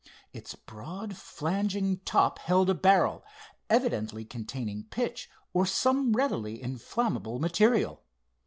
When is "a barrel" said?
2.71-3.23